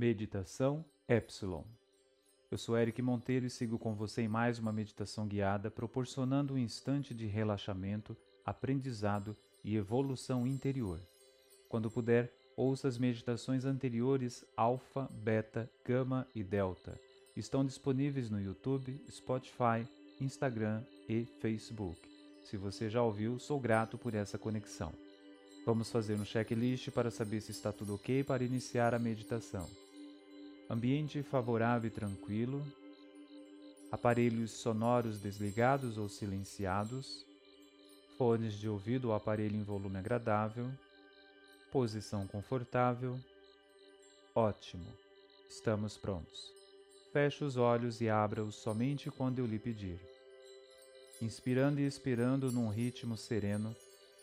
Meditação 0.00 0.82
Epsilon. 1.06 1.62
Eu 2.50 2.56
sou 2.56 2.74
Eric 2.74 3.02
Monteiro 3.02 3.44
e 3.44 3.50
sigo 3.50 3.78
com 3.78 3.94
você 3.94 4.22
em 4.22 4.28
mais 4.28 4.58
uma 4.58 4.72
meditação 4.72 5.28
guiada, 5.28 5.70
proporcionando 5.70 6.54
um 6.54 6.58
instante 6.58 7.12
de 7.12 7.26
relaxamento, 7.26 8.16
aprendizado 8.42 9.36
e 9.62 9.76
evolução 9.76 10.46
interior. 10.46 10.98
Quando 11.68 11.90
puder, 11.90 12.32
ouça 12.56 12.88
as 12.88 12.96
meditações 12.96 13.66
anteriores 13.66 14.42
Alfa, 14.56 15.06
Beta, 15.12 15.70
Gama 15.84 16.26
e 16.34 16.42
Delta. 16.42 16.98
Estão 17.36 17.62
disponíveis 17.62 18.30
no 18.30 18.40
YouTube, 18.40 18.98
Spotify, 19.10 19.86
Instagram 20.18 20.82
e 21.10 21.26
Facebook. 21.42 22.00
Se 22.42 22.56
você 22.56 22.88
já 22.88 23.02
ouviu, 23.02 23.38
sou 23.38 23.60
grato 23.60 23.98
por 23.98 24.14
essa 24.14 24.38
conexão. 24.38 24.94
Vamos 25.66 25.90
fazer 25.90 26.14
um 26.14 26.24
checklist 26.24 26.90
para 26.90 27.10
saber 27.10 27.42
se 27.42 27.50
está 27.50 27.70
tudo 27.70 27.96
ok 27.96 28.24
para 28.24 28.42
iniciar 28.42 28.94
a 28.94 28.98
meditação. 28.98 29.68
Ambiente 30.70 31.22
favorável 31.22 31.88
e 31.88 31.90
tranquilo. 31.90 32.64
Aparelhos 33.90 34.52
sonoros 34.52 35.18
desligados 35.18 35.98
ou 35.98 36.08
silenciados. 36.08 37.26
Fones 38.16 38.54
de 38.54 38.68
ouvido 38.68 39.08
ou 39.08 39.14
aparelho 39.14 39.56
em 39.56 39.64
volume 39.64 39.98
agradável. 39.98 40.70
Posição 41.72 42.26
confortável. 42.26 43.18
Ótimo. 44.34 44.86
Estamos 45.48 45.98
prontos. 45.98 46.52
Feche 47.12 47.42
os 47.42 47.56
olhos 47.56 48.00
e 48.00 48.08
abra-os 48.08 48.54
somente 48.54 49.10
quando 49.10 49.40
eu 49.40 49.46
lhe 49.46 49.58
pedir. 49.58 50.00
Inspirando 51.20 51.80
e 51.80 51.86
expirando 51.86 52.52
num 52.52 52.68
ritmo 52.68 53.16
sereno, 53.16 53.74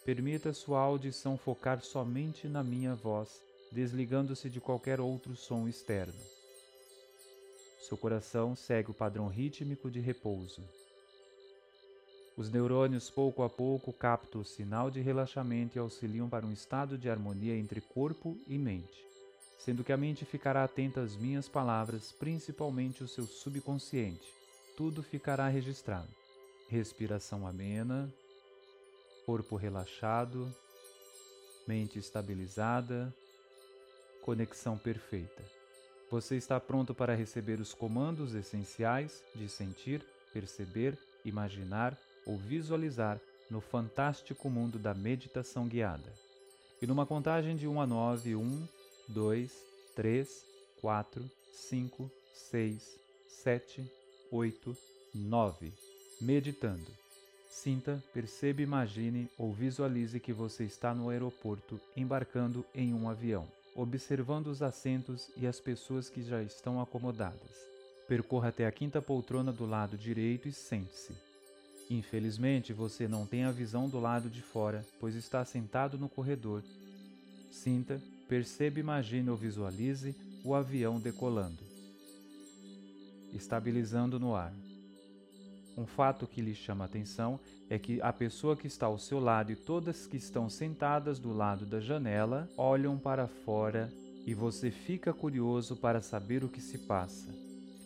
Permita 0.07 0.53
sua 0.53 0.79
audição 0.79 1.37
focar 1.37 1.81
somente 1.81 2.47
na 2.47 2.63
minha 2.63 2.95
voz, 2.95 3.41
desligando-se 3.73 4.49
de 4.49 4.61
qualquer 4.61 5.01
outro 5.01 5.35
som 5.35 5.67
externo. 5.67 6.36
Seu 7.79 7.97
coração 7.97 8.55
segue 8.55 8.91
o 8.91 8.93
padrão 8.93 9.27
rítmico 9.27 9.89
de 9.89 9.99
repouso. 9.99 10.61
Os 12.37 12.51
neurônios 12.51 13.09
pouco 13.09 13.41
a 13.41 13.49
pouco 13.49 13.91
captam 13.91 14.41
o 14.41 14.45
sinal 14.45 14.91
de 14.91 15.01
relaxamento 15.01 15.75
e 15.75 15.79
auxiliam 15.79 16.29
para 16.29 16.45
um 16.45 16.51
estado 16.51 16.97
de 16.97 17.09
harmonia 17.09 17.55
entre 17.57 17.81
corpo 17.81 18.37
e 18.47 18.57
mente, 18.59 19.03
sendo 19.57 19.83
que 19.83 19.91
a 19.91 19.97
mente 19.97 20.23
ficará 20.23 20.63
atenta 20.63 21.01
às 21.01 21.15
minhas 21.15 21.47
palavras, 21.47 22.11
principalmente 22.11 23.03
o 23.03 23.07
seu 23.07 23.25
subconsciente. 23.25 24.31
Tudo 24.75 25.01
ficará 25.01 25.47
registrado. 25.47 26.09
Respiração 26.69 27.47
amena, 27.47 28.13
corpo 29.25 29.55
relaxado, 29.55 30.53
mente 31.67 31.97
estabilizada, 31.97 33.11
conexão 34.21 34.77
perfeita. 34.77 35.43
Você 36.09 36.37
está 36.37 36.57
pronto 36.57 36.93
para 36.93 37.13
receber 37.13 37.59
os 37.59 37.73
comandos 37.73 38.33
essenciais 38.33 39.21
de 39.35 39.49
sentir, 39.49 40.01
perceber, 40.31 40.97
imaginar 41.25 41.97
ou 42.25 42.37
visualizar 42.37 43.19
no 43.49 43.59
fantástico 43.59 44.49
mundo 44.49 44.79
da 44.79 44.93
meditação 44.93 45.67
guiada. 45.67 46.13
E 46.81 46.87
numa 46.87 47.05
contagem 47.05 47.57
de 47.57 47.67
1 47.67 47.81
a 47.81 47.87
9, 47.87 48.35
1, 48.35 48.67
2, 49.09 49.51
3, 49.95 50.45
4, 50.79 51.31
5, 51.51 52.11
6, 52.33 52.99
7, 53.27 53.91
8, 54.31 54.77
9, 55.13 55.73
meditando. 56.21 56.87
Sinta, 57.49 58.01
perceba, 58.13 58.61
imagine 58.61 59.29
ou 59.37 59.51
visualize 59.51 60.19
que 60.19 60.31
você 60.31 60.63
está 60.63 60.93
no 60.93 61.09
aeroporto 61.09 61.79
embarcando 61.95 62.63
em 62.73 62.93
um 62.93 63.09
avião, 63.09 63.47
observando 63.77 64.47
os 64.47 64.63
assentos 64.63 65.29
e 65.37 65.45
as 65.45 65.59
pessoas 65.59 66.09
que 66.09 66.23
já 66.23 66.41
estão 66.41 66.81
acomodadas. 66.81 67.67
Percorra 68.07 68.49
até 68.49 68.65
a 68.65 68.71
quinta 68.71 68.99
poltrona 68.99 69.53
do 69.53 69.67
lado 69.67 69.95
direito 69.95 70.47
e 70.47 70.51
sente-se. 70.51 71.13
Infelizmente, 71.87 72.73
você 72.73 73.07
não 73.07 73.25
tem 73.27 73.43
a 73.43 73.51
visão 73.51 73.87
do 73.87 73.99
lado 73.99 74.29
de 74.29 74.41
fora, 74.41 74.83
pois 74.99 75.13
está 75.13 75.45
sentado 75.45 75.97
no 75.97 76.09
corredor. 76.09 76.63
Sinta, 77.51 78.01
perceba, 78.27 78.79
imagine 78.79 79.29
ou 79.29 79.37
visualize 79.37 80.15
o 80.43 80.55
avião 80.55 80.99
decolando, 80.99 81.63
estabilizando 83.33 84.19
no 84.19 84.35
ar. 84.35 84.53
Um 85.77 85.85
fato 85.85 86.25
que 86.25 86.41
lhe 86.41 86.55
chama 86.55 86.85
a 86.85 86.87
atenção 86.87 87.39
é 87.69 87.77
que 87.77 88.01
a 88.01 88.11
pessoa 88.11 88.57
que 88.57 88.65
está 88.65 88.87
ao 88.87 88.97
seu 88.97 89.19
lado 89.19 89.51
e 89.51 89.55
todas 89.55 90.07
que 90.07 90.17
estão 90.17 90.49
sentadas 90.49 91.19
do 91.19 91.31
lado 91.31 91.67
da 91.67 91.79
janela 91.79 92.49
olham 92.57 92.97
para 92.97 93.27
fora 93.27 93.93
e 94.25 94.33
você 94.33 94.71
fica 94.71 95.13
curioso 95.13 95.75
para 95.75 96.01
saber 96.01 96.43
o 96.43 96.49
que 96.49 96.59
se 96.59 96.79
passa. 96.79 97.29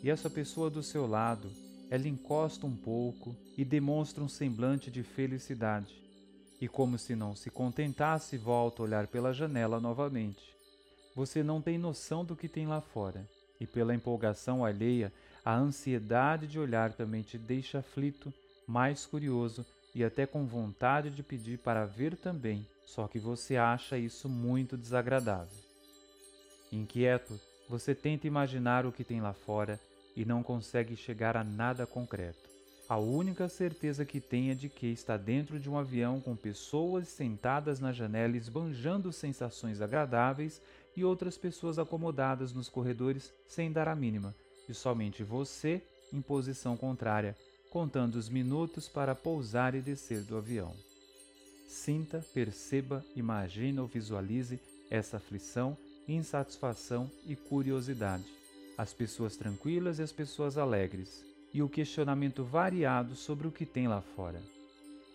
E 0.01 0.09
essa 0.09 0.29
pessoa 0.29 0.69
do 0.69 0.81
seu 0.81 1.05
lado, 1.05 1.51
ela 1.89 2.07
encosta 2.07 2.65
um 2.65 2.75
pouco 2.75 3.35
e 3.57 3.65
demonstra 3.65 4.23
um 4.23 4.29
semblante 4.29 4.89
de 4.89 5.03
felicidade. 5.03 5.93
E 6.61 6.67
como 6.69 6.97
se 6.97 7.13
não 7.13 7.35
se 7.35 7.51
contentasse, 7.51 8.37
volta 8.37 8.81
a 8.81 8.85
olhar 8.85 9.07
pela 9.07 9.33
janela 9.33 9.81
novamente. 9.81 10.55
Você 11.13 11.43
não 11.43 11.61
tem 11.61 11.77
noção 11.77 12.23
do 12.23 12.37
que 12.37 12.47
tem 12.47 12.67
lá 12.67 12.79
fora 12.79 13.27
e 13.59 13.67
pela 13.67 13.93
empolgação 13.93 14.65
alheia, 14.65 15.13
a 15.43 15.55
ansiedade 15.55 16.47
de 16.47 16.59
olhar 16.59 16.93
também 16.93 17.23
te 17.23 17.37
deixa 17.37 17.79
aflito, 17.79 18.33
mais 18.67 19.05
curioso 19.05 19.65
e 19.93 20.03
até 20.03 20.25
com 20.25 20.45
vontade 20.45 21.09
de 21.09 21.23
pedir 21.23 21.57
para 21.57 21.85
ver 21.85 22.15
também, 22.15 22.65
só 22.85 23.07
que 23.07 23.19
você 23.19 23.57
acha 23.57 23.97
isso 23.97 24.29
muito 24.29 24.77
desagradável. 24.77 25.57
Inquieto, 26.71 27.39
você 27.67 27.93
tenta 27.95 28.27
imaginar 28.27 28.85
o 28.85 28.91
que 28.91 29.03
tem 29.03 29.19
lá 29.19 29.33
fora 29.33 29.79
e 30.15 30.23
não 30.23 30.43
consegue 30.43 30.95
chegar 30.95 31.35
a 31.35 31.43
nada 31.43 31.85
concreto. 31.85 32.49
A 32.87 32.97
única 32.97 33.47
certeza 33.47 34.03
que 34.03 34.19
tem 34.19 34.51
é 34.51 34.53
de 34.53 34.67
que 34.67 34.87
está 34.87 35.15
dentro 35.15 35.57
de 35.57 35.69
um 35.69 35.77
avião 35.77 36.19
com 36.19 36.35
pessoas 36.35 37.07
sentadas 37.07 37.79
na 37.79 37.93
janela 37.93 38.35
esbanjando 38.35 39.13
sensações 39.13 39.81
agradáveis 39.81 40.61
e 40.95 41.05
outras 41.05 41.37
pessoas 41.37 41.79
acomodadas 41.79 42.51
nos 42.51 42.67
corredores 42.67 43.33
sem 43.47 43.71
dar 43.71 43.87
a 43.87 43.95
mínima, 43.95 44.35
e 44.71 44.75
somente 44.75 45.23
você 45.23 45.81
em 46.11 46.21
posição 46.21 46.75
contrária, 46.75 47.37
contando 47.69 48.15
os 48.15 48.27
minutos 48.27 48.87
para 48.87 49.15
pousar 49.15 49.75
e 49.75 49.81
descer 49.81 50.21
do 50.23 50.37
avião. 50.37 50.73
Sinta, 51.67 52.25
perceba, 52.33 53.05
imagine 53.15 53.79
ou 53.79 53.87
visualize 53.87 54.59
essa 54.89 55.17
aflição, 55.17 55.77
insatisfação 56.07 57.09
e 57.25 57.35
curiosidade. 57.35 58.25
As 58.77 58.93
pessoas 58.93 59.37
tranquilas 59.37 59.99
e 59.99 60.01
as 60.01 60.11
pessoas 60.11 60.57
alegres, 60.57 61.23
e 61.53 61.61
o 61.61 61.69
questionamento 61.69 62.43
variado 62.43 63.15
sobre 63.15 63.47
o 63.47 63.51
que 63.51 63.65
tem 63.65 63.87
lá 63.87 64.01
fora. 64.01 64.41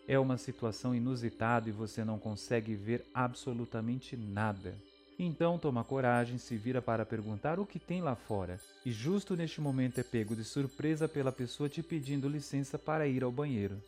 É 0.08 0.18
uma 0.18 0.38
situação 0.38 0.94
inusitada 0.94 1.68
e 1.68 1.72
você 1.72 2.04
não 2.04 2.18
consegue 2.18 2.74
ver 2.74 3.04
absolutamente 3.12 4.16
nada. 4.16 4.74
Então 5.18 5.58
toma 5.58 5.82
coragem, 5.82 6.36
se 6.36 6.56
vira 6.56 6.82
para 6.82 7.06
perguntar 7.06 7.58
o 7.58 7.64
que 7.64 7.78
tem 7.78 8.02
lá 8.02 8.14
fora, 8.14 8.60
e 8.84 8.92
justo 8.92 9.34
neste 9.34 9.62
momento 9.62 9.98
é 9.98 10.02
pego 10.02 10.36
de 10.36 10.44
surpresa 10.44 11.08
pela 11.08 11.32
pessoa 11.32 11.70
te 11.70 11.82
pedindo 11.82 12.28
licença 12.28 12.78
para 12.78 13.06
ir 13.06 13.24
ao 13.24 13.32
banheiro. 13.32 13.80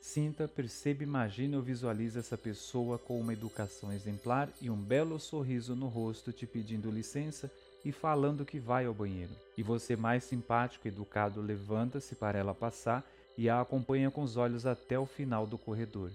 Sinta, 0.00 0.48
perceba, 0.48 1.04
imagine 1.04 1.54
ou 1.54 1.62
visualize 1.62 2.18
essa 2.18 2.36
pessoa 2.36 2.98
com 2.98 3.20
uma 3.20 3.32
educação 3.32 3.92
exemplar 3.92 4.48
e 4.60 4.68
um 4.68 4.76
belo 4.76 5.20
sorriso 5.20 5.76
no 5.76 5.86
rosto 5.86 6.32
te 6.32 6.44
pedindo 6.44 6.90
licença 6.90 7.48
e 7.84 7.92
falando 7.92 8.44
que 8.44 8.58
vai 8.58 8.84
ao 8.84 8.92
banheiro. 8.92 9.30
E 9.56 9.62
você, 9.62 9.94
mais 9.94 10.24
simpático 10.24 10.88
e 10.88 10.90
educado, 10.90 11.40
levanta-se 11.40 12.16
para 12.16 12.36
ela 12.36 12.52
passar 12.52 13.06
e 13.38 13.48
a 13.48 13.60
acompanha 13.60 14.10
com 14.10 14.22
os 14.22 14.36
olhos 14.36 14.66
até 14.66 14.98
o 14.98 15.06
final 15.06 15.46
do 15.46 15.56
corredor. 15.56 16.10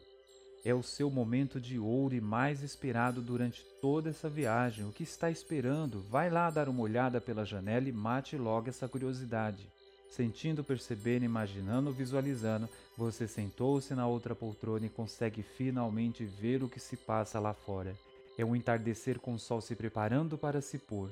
É 0.66 0.74
o 0.74 0.84
seu 0.84 1.10
momento 1.10 1.62
de 1.62 1.80
ouro 1.80 2.14
e 2.16 2.22
mais 2.22 2.62
esperado 2.62 3.22
durante 3.22 3.64
toda 3.82 4.10
essa 4.10 4.30
viagem. 4.30 4.86
O 4.86 4.92
que 4.92 5.04
está 5.04 5.30
esperando? 5.32 6.02
Vai 6.10 6.30
lá 6.30 6.50
dar 6.50 6.68
uma 6.68 6.82
olhada 6.82 7.22
pela 7.22 7.46
janela 7.46 7.88
e 7.88 7.92
mate 7.92 8.38
logo 8.38 8.70
essa 8.70 8.88
curiosidade. 8.88 9.66
Sentindo, 10.10 10.64
percebendo, 10.64 11.24
imaginando, 11.24 11.92
visualizando, 11.92 12.68
você 12.98 13.28
sentou-se 13.28 13.94
na 13.94 14.08
outra 14.08 14.34
poltrona 14.36 14.86
e 14.86 14.90
consegue 14.90 15.44
finalmente 15.44 16.26
ver 16.26 16.64
o 16.64 16.70
que 16.70 16.80
se 16.80 16.98
passa 16.98 17.40
lá 17.40 17.54
fora. 17.54 17.96
É 18.38 18.44
um 18.44 18.56
entardecer 18.56 19.20
com 19.20 19.34
o 19.34 19.40
sol 19.40 19.62
se 19.62 19.76
preparando 19.76 20.38
para 20.38 20.62
se 20.62 20.78
pôr. 20.78 21.10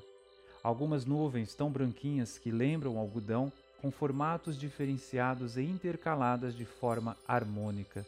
Algumas 0.63 1.05
nuvens 1.05 1.53
tão 1.53 1.69
branquinhas 1.69 2.37
que 2.37 2.51
lembram 2.51 2.97
algodão, 2.97 3.51
com 3.81 3.91
formatos 3.91 4.57
diferenciados 4.57 5.57
e 5.57 5.61
intercaladas 5.61 6.55
de 6.55 6.65
forma 6.65 7.15
harmônica 7.27 8.05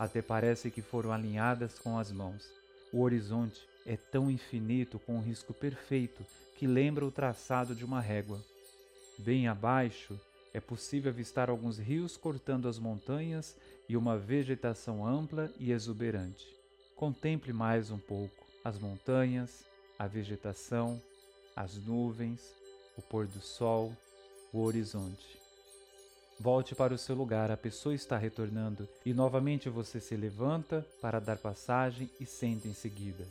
até 0.00 0.22
parece 0.22 0.70
que 0.70 0.80
foram 0.80 1.12
alinhadas 1.12 1.78
com 1.78 1.98
as 1.98 2.10
mãos. 2.10 2.50
O 2.90 3.02
horizonte 3.02 3.60
é 3.84 3.98
tão 3.98 4.30
infinito 4.30 4.98
com 4.98 5.16
um 5.16 5.20
risco 5.20 5.52
perfeito 5.52 6.24
que 6.56 6.66
lembra 6.66 7.04
o 7.04 7.10
traçado 7.10 7.74
de 7.74 7.84
uma 7.84 8.00
régua. 8.00 8.40
Bem 9.18 9.46
abaixo 9.46 10.18
é 10.54 10.60
possível 10.60 11.10
avistar 11.10 11.50
alguns 11.50 11.76
rios 11.78 12.16
cortando 12.16 12.66
as 12.66 12.78
montanhas 12.78 13.54
e 13.86 13.94
uma 13.94 14.16
vegetação 14.16 15.06
ampla 15.06 15.52
e 15.58 15.70
exuberante. 15.70 16.46
Contemple 16.96 17.52
mais 17.52 17.90
um 17.90 17.98
pouco 17.98 18.46
as 18.64 18.78
montanhas, 18.78 19.66
a 19.98 20.06
vegetação, 20.06 21.00
as 21.54 21.76
nuvens, 21.76 22.54
o 22.96 23.02
pôr 23.02 23.26
do 23.26 23.42
sol, 23.42 23.94
o 24.50 24.60
horizonte. 24.60 25.39
Volte 26.40 26.74
para 26.74 26.94
o 26.94 26.98
seu 26.98 27.14
lugar, 27.14 27.50
a 27.50 27.56
pessoa 27.56 27.94
está 27.94 28.16
retornando 28.16 28.88
e 29.04 29.12
novamente 29.12 29.68
você 29.68 30.00
se 30.00 30.16
levanta 30.16 30.86
para 30.98 31.20
dar 31.20 31.36
passagem 31.36 32.08
e 32.18 32.24
senta 32.24 32.66
em 32.66 32.72
seguida. 32.72 33.26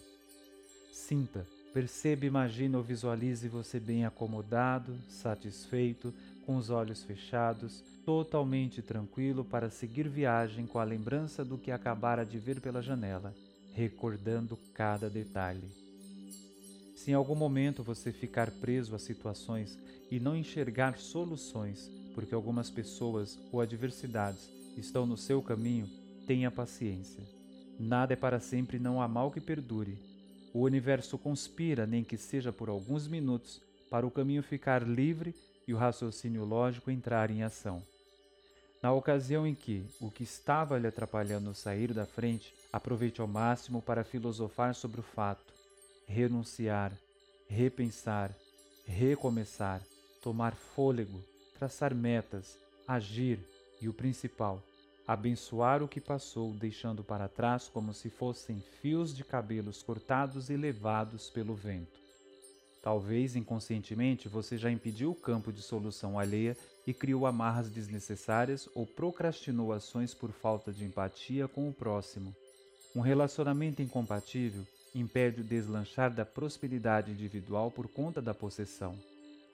Sinta, 0.94 1.44
perceba, 1.74 2.28
imagine 2.28 2.76
ou 2.76 2.84
visualize 2.84 3.48
você 3.48 3.80
bem 3.80 4.06
acomodado, 4.06 4.96
satisfeito, 5.10 6.14
com 6.46 6.56
os 6.56 6.70
olhos 6.70 7.04
fechados, 7.04 7.84
totalmente 8.06 8.80
tranquilo 8.80 9.44
para 9.44 9.72
seguir 9.72 10.08
viagem 10.08 10.68
com 10.68 10.78
a 10.78 10.84
lembrança 10.84 11.44
do 11.44 11.58
que 11.58 11.72
acabara 11.72 12.24
de 12.24 12.38
ver 12.38 12.62
pela 12.62 12.80
janela, 12.80 13.34
recordando 13.74 14.56
cada 14.76 15.10
detalhe. 15.10 15.68
Se 16.96 17.10
em 17.10 17.16
algum 17.16 17.34
momento 17.34 17.82
você 17.82 18.12
ficar 18.12 18.52
preso 18.52 18.94
a 18.94 19.00
situações 19.00 19.80
e 20.12 20.20
não 20.20 20.36
enxergar 20.36 21.00
soluções, 21.00 21.90
porque 22.20 22.36
algumas 22.36 22.70
pessoas 22.70 23.40
ou 23.50 23.62
adversidades 23.62 24.50
estão 24.76 25.06
no 25.06 25.16
seu 25.16 25.42
caminho, 25.42 25.90
tenha 26.28 26.52
paciência. 26.52 27.24
Nada 27.80 28.12
é 28.12 28.16
para 28.18 28.42
sempre, 28.42 28.78
não 28.78 29.02
há 29.02 29.08
mal 29.08 29.32
que 29.32 29.40
perdure. 29.40 29.98
O 30.54 30.64
universo 30.64 31.18
conspira, 31.18 31.88
nem 31.88 32.04
que 32.04 32.18
seja 32.18 32.52
por 32.52 32.68
alguns 32.68 33.08
minutos, 33.08 33.62
para 33.90 34.06
o 34.06 34.12
caminho 34.12 34.44
ficar 34.44 34.86
livre 34.86 35.34
e 35.66 35.74
o 35.74 35.78
raciocínio 35.78 36.44
lógico 36.44 36.92
entrar 36.92 37.32
em 37.32 37.42
ação. 37.42 37.82
Na 38.84 38.92
ocasião 38.92 39.48
em 39.48 39.56
que 39.56 39.86
o 40.02 40.12
que 40.12 40.24
estava 40.24 40.78
lhe 40.78 40.88
atrapalhando 40.88 41.56
sair 41.56 41.94
da 41.94 42.06
frente, 42.06 42.54
aproveite 42.74 43.22
ao 43.22 43.28
máximo 43.28 43.82
para 43.82 44.04
filosofar 44.04 44.76
sobre 44.76 45.00
o 45.00 45.04
fato, 45.04 45.54
renunciar, 46.06 46.92
repensar, 47.48 48.36
recomeçar, 48.86 49.82
tomar 50.22 50.54
fôlego, 50.54 51.24
traçar 51.60 51.94
metas, 51.94 52.58
agir 52.88 53.38
e 53.82 53.90
o 53.90 53.94
principal, 53.94 54.64
abençoar 55.06 55.84
o 55.84 55.90
que 55.90 56.00
passou, 56.00 56.54
deixando 56.54 57.04
para 57.04 57.28
trás 57.28 57.68
como 57.68 57.94
se 57.94 58.10
fossem 58.10 58.64
fios 58.82 59.14
de 59.14 59.26
cabelos 59.26 59.84
cortados 59.84 60.50
e 60.50 60.56
levados 60.56 61.30
pelo 61.30 61.54
vento. 61.54 62.00
Talvez 62.82 63.36
inconscientemente 63.36 64.30
você 64.30 64.58
já 64.58 64.72
impediu 64.72 65.12
o 65.12 65.16
campo 65.16 65.52
de 65.52 65.62
solução 65.62 66.18
alheia 66.18 66.56
e 66.88 66.94
criou 66.94 67.26
amarras 67.26 67.70
desnecessárias 67.70 68.70
ou 68.74 68.86
procrastinou 68.86 69.74
ações 69.74 70.14
por 70.14 70.32
falta 70.32 70.72
de 70.72 70.86
empatia 70.86 71.46
com 71.46 71.68
o 71.68 71.74
próximo. 71.74 72.34
Um 72.96 73.02
relacionamento 73.02 73.82
incompatível 73.82 74.66
impede 74.96 75.42
o 75.42 75.44
deslanchar 75.44 76.10
da 76.10 76.26
prosperidade 76.26 77.12
individual 77.12 77.70
por 77.70 77.90
conta 77.90 78.22
da 78.22 78.34
possessão. 78.34 78.98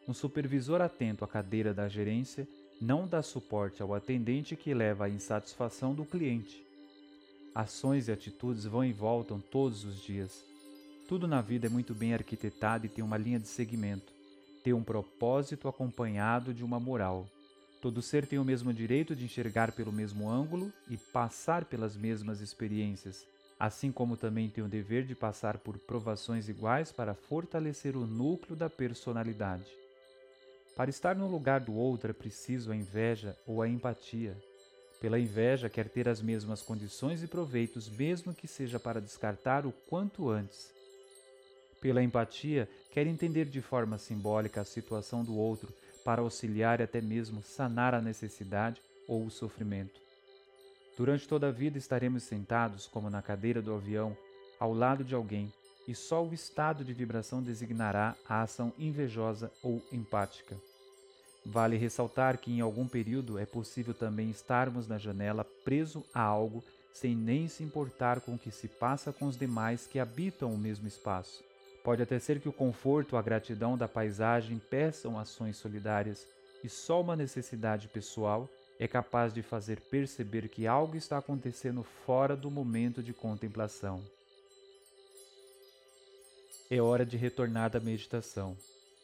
Um 0.07 0.13
supervisor 0.13 0.81
atento 0.81 1.25
à 1.25 1.27
cadeira 1.27 1.73
da 1.73 1.87
gerência 1.87 2.47
não 2.79 3.07
dá 3.07 3.23
suporte 3.23 3.81
ao 3.81 3.93
atendente 3.93 4.55
que 4.55 4.73
leva 4.73 5.05
à 5.05 5.09
insatisfação 5.09 5.95
do 5.95 6.05
cliente. 6.05 6.63
Ações 7.55 8.07
e 8.07 8.11
atitudes 8.11 8.65
vão 8.65 8.85
e 8.85 8.93
voltam 8.93 9.39
todos 9.39 9.83
os 9.83 9.99
dias. 9.99 10.43
Tudo 11.07 11.27
na 11.27 11.41
vida 11.41 11.65
é 11.65 11.69
muito 11.69 11.95
bem 11.95 12.13
arquitetado 12.13 12.85
e 12.85 12.89
tem 12.89 13.03
uma 13.03 13.17
linha 13.17 13.39
de 13.39 13.47
segmento, 13.47 14.13
tem 14.63 14.73
um 14.73 14.83
propósito 14.83 15.67
acompanhado 15.67 16.53
de 16.53 16.63
uma 16.63 16.79
moral. 16.79 17.27
Todo 17.81 18.01
ser 18.01 18.27
tem 18.27 18.37
o 18.37 18.45
mesmo 18.45 18.73
direito 18.73 19.15
de 19.15 19.25
enxergar 19.25 19.71
pelo 19.71 19.91
mesmo 19.91 20.29
ângulo 20.29 20.71
e 20.87 20.97
passar 20.97 21.65
pelas 21.65 21.95
mesmas 21.95 22.41
experiências, 22.41 23.25
assim 23.59 23.91
como 23.91 24.17
também 24.17 24.49
tem 24.49 24.63
o 24.63 24.67
dever 24.67 25.05
de 25.05 25.15
passar 25.15 25.57
por 25.57 25.77
provações 25.79 26.47
iguais 26.47 26.91
para 26.91 27.15
fortalecer 27.15 27.95
o 27.95 28.05
núcleo 28.05 28.55
da 28.55 28.69
personalidade. 28.69 29.84
Para 30.75 30.89
estar 30.89 31.15
no 31.15 31.27
lugar 31.27 31.61
do 31.61 31.73
outro 31.73 32.09
é 32.09 32.13
preciso 32.13 32.71
a 32.71 32.75
inveja 32.75 33.37
ou 33.47 33.61
a 33.61 33.67
empatia. 33.67 34.35
Pela 34.99 35.17
inveja, 35.17 35.69
quer 35.69 35.87
ter 35.87 36.09
as 36.09 36.21
mesmas 36.21 36.61
condições 36.61 37.23
e 37.23 37.27
proveitos, 37.27 37.89
mesmo 37.89 38.33
que 38.33 38.47
seja 38.47 38.77
para 38.77 38.99
descartar 38.99 39.65
o 39.65 39.71
quanto 39.71 40.29
antes. 40.29 40.73
Pela 41.79 42.03
empatia, 42.03 42.67
quer 42.91 43.07
entender 43.07 43.45
de 43.45 43.61
forma 43.61 43.97
simbólica 43.97 44.61
a 44.61 44.65
situação 44.65 45.23
do 45.23 45.37
outro 45.37 45.73
para 46.03 46.21
auxiliar 46.21 46.81
e 46.81 46.83
até 46.83 46.99
mesmo 46.99 47.41
sanar 47.41 47.93
a 47.93 48.01
necessidade 48.01 48.81
ou 49.07 49.25
o 49.25 49.31
sofrimento. 49.31 50.01
Durante 50.97 51.27
toda 51.27 51.47
a 51.47 51.51
vida 51.51 51.77
estaremos 51.77 52.23
sentados, 52.23 52.87
como 52.87 53.09
na 53.09 53.21
cadeira 53.21 53.61
do 53.61 53.73
avião, 53.73 54.15
ao 54.59 54.73
lado 54.73 55.03
de 55.03 55.15
alguém 55.15 55.53
e 55.87 55.93
só 55.93 56.23
o 56.23 56.33
estado 56.33 56.83
de 56.83 56.93
vibração 56.93 57.41
designará 57.41 58.15
a 58.27 58.41
ação 58.41 58.73
invejosa 58.77 59.51
ou 59.61 59.81
empática. 59.91 60.55
Vale 61.45 61.77
ressaltar 61.77 62.39
que 62.39 62.51
em 62.51 62.59
algum 62.59 62.87
período 62.87 63.37
é 63.37 63.45
possível 63.45 63.93
também 63.93 64.29
estarmos 64.31 64.87
na 64.87 64.97
janela 64.97 65.45
preso 65.63 66.03
a 66.13 66.21
algo 66.21 66.63
sem 66.91 67.15
nem 67.15 67.47
se 67.47 67.61
importar 67.61 68.21
com 68.21 68.35
o 68.35 68.39
que 68.39 68.49
se 68.49 68.67
passa 68.67 69.11
com 69.11 69.25
os 69.25 69.37
demais 69.37 69.85
que 69.85 69.99
habitam 69.99 70.53
o 70.53 70.57
mesmo 70.57 70.87
espaço. 70.87 71.43
Pode 71.83 72.01
até 72.01 72.17
ser 72.17 72.39
que 72.39 72.49
o 72.49 72.53
conforto, 72.53 73.15
a 73.15 73.21
gratidão 73.21 73.77
da 73.77 73.87
paisagem 73.87 74.57
peçam 74.57 75.19
ações 75.19 75.57
solidárias 75.57 76.25
e 76.63 76.69
só 76.69 76.99
uma 76.99 77.15
necessidade 77.15 77.87
pessoal 77.89 78.49
é 78.79 78.87
capaz 78.87 79.33
de 79.33 79.43
fazer 79.43 79.79
perceber 79.81 80.49
que 80.49 80.65
algo 80.65 80.95
está 80.95 81.17
acontecendo 81.17 81.83
fora 81.83 82.35
do 82.35 82.49
momento 82.49 83.03
de 83.03 83.13
contemplação. 83.13 84.01
É 86.69 86.81
hora 86.81 87.05
de 87.05 87.15
retornar 87.15 87.69
da 87.69 87.79
meditação. 87.79 88.57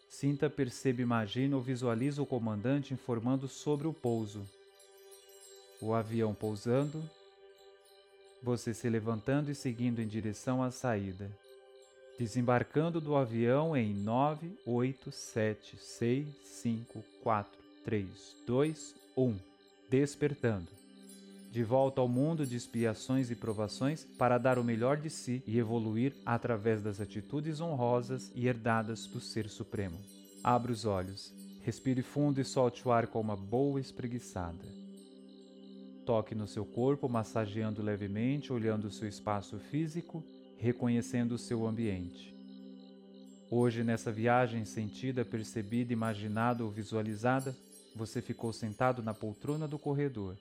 Sinta, 0.10 0.50
perceba, 0.50 1.02
imagina 1.02 1.56
ou 1.56 1.62
visualiza 1.62 2.22
o 2.22 2.26
comandante 2.26 2.94
informando 2.94 3.48
sobre 3.48 3.88
o 3.88 3.94
pouso. 3.94 4.42
O 5.80 5.94
avião 5.94 6.34
pousando, 6.34 7.02
você 8.42 8.74
se 8.74 8.90
levantando 8.90 9.52
e 9.52 9.56
seguindo 9.56 10.02
em 10.02 10.08
direção 10.08 10.64
à 10.64 10.72
saída. 10.72 11.30
Desembarcando 12.18 13.00
do 13.00 13.16
avião 13.16 13.78
em 13.78 13.94
9, 13.94 14.58
8, 14.66 15.12
7, 15.12 15.78
6, 15.78 16.28
5, 16.44 17.04
4, 17.24 17.52
3, 17.84 18.36
2, 18.46 18.96
1. 19.16 19.38
Despertando 19.90 20.81
de 21.52 21.66
volta 21.66 22.00
ao 22.00 22.08
mundo 22.08 22.48
de 22.48 22.56
expiações 22.56 23.30
e 23.30 23.36
provações 23.36 24.06
para 24.18 24.38
dar 24.38 24.58
o 24.58 24.64
melhor 24.64 24.96
de 24.96 25.10
si 25.10 25.44
e 25.46 25.60
evoluir 25.60 26.14
através 26.26 26.82
das 26.82 27.02
atitudes 27.02 27.60
honrosas 27.60 28.32
e 28.34 28.48
herdadas 28.48 29.06
do 29.06 29.20
Ser 29.20 29.50
Supremo. 29.50 30.00
Abra 30.42 30.72
os 30.72 30.86
olhos, 30.86 31.34
respire 31.62 32.02
fundo 32.02 32.40
e 32.40 32.46
solte 32.46 32.88
o 32.88 32.92
ar 32.92 33.08
com 33.08 33.20
uma 33.20 33.36
boa 33.36 33.82
espreguiçada. 33.82 34.64
Toque 36.06 36.34
no 36.34 36.48
seu 36.48 36.64
corpo, 36.64 37.10
massageando 37.10 37.84
levemente, 37.84 38.54
olhando 38.54 38.86
o 38.86 38.92
seu 38.92 39.10
espaço 39.10 39.60
físico, 39.60 40.24
reconhecendo 40.58 41.34
o 41.34 41.38
seu 41.38 41.68
ambiente. 41.68 42.34
Hoje, 43.50 43.84
nessa 43.84 44.10
viagem 44.10 44.64
sentida, 44.64 45.26
percebida, 45.26 45.92
imaginada 45.92 46.64
ou 46.64 46.72
visualizada, 46.72 47.54
você 47.94 48.22
ficou 48.22 48.54
sentado 48.54 49.04
na 49.04 49.14
poltrona 49.14 49.68
do 49.68 49.78
corredor 49.78 50.38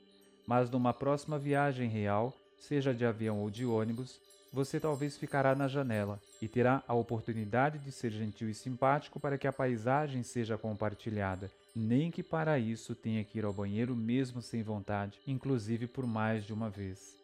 mas 0.46 0.70
numa 0.70 0.92
próxima 0.92 1.38
viagem 1.38 1.88
real, 1.88 2.34
seja 2.58 2.94
de 2.94 3.04
avião 3.04 3.40
ou 3.40 3.50
de 3.50 3.64
ônibus, 3.64 4.20
você 4.52 4.80
talvez 4.80 5.16
ficará 5.16 5.54
na 5.54 5.68
janela 5.68 6.20
e 6.42 6.48
terá 6.48 6.82
a 6.88 6.94
oportunidade 6.94 7.78
de 7.78 7.92
ser 7.92 8.10
gentil 8.10 8.48
e 8.48 8.54
simpático 8.54 9.20
para 9.20 9.38
que 9.38 9.46
a 9.46 9.52
paisagem 9.52 10.22
seja 10.22 10.58
compartilhada, 10.58 11.50
nem 11.74 12.10
que 12.10 12.22
para 12.22 12.58
isso 12.58 12.94
tenha 12.94 13.22
que 13.22 13.38
ir 13.38 13.44
ao 13.44 13.52
banheiro 13.52 13.94
mesmo 13.94 14.42
sem 14.42 14.62
vontade, 14.62 15.20
inclusive 15.26 15.86
por 15.86 16.06
mais 16.06 16.44
de 16.44 16.52
uma 16.52 16.68
vez. 16.68 17.16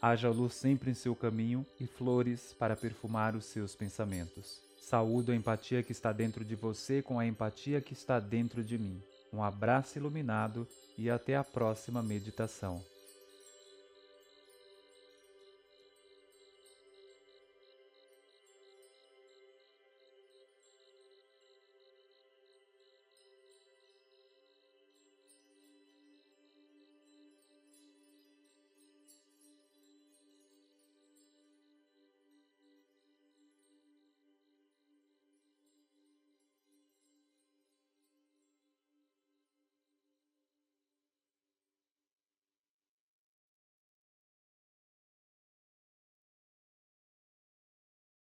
Haja 0.00 0.28
luz 0.28 0.54
sempre 0.54 0.90
em 0.90 0.94
seu 0.94 1.16
caminho 1.16 1.66
e 1.80 1.86
flores 1.86 2.54
para 2.56 2.76
perfumar 2.76 3.34
os 3.34 3.46
seus 3.46 3.74
pensamentos. 3.74 4.60
Saúdo 4.78 5.32
a 5.32 5.34
empatia 5.34 5.82
que 5.82 5.92
está 5.92 6.12
dentro 6.12 6.44
de 6.44 6.54
você 6.54 7.02
com 7.02 7.18
a 7.18 7.26
empatia 7.26 7.80
que 7.80 7.94
está 7.94 8.20
dentro 8.20 8.62
de 8.62 8.78
mim. 8.78 9.02
Um 9.32 9.42
abraço 9.42 9.98
iluminado 9.98 10.66
e 10.98 11.08
até 11.08 11.36
a 11.36 11.44
próxima 11.44 12.02
meditação. 12.02 12.82